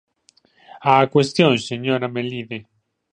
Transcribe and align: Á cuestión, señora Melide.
Á 0.91 0.93
cuestión, 1.13 1.53
señora 1.69 2.11
Melide. 2.15 2.57